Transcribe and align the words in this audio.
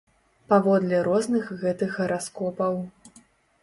Паводле 0.53 1.03
розных 1.09 1.53
гэтых 1.63 1.89
гараскопаў. 2.01 2.85